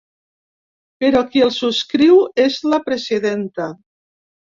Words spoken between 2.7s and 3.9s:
la presidenta.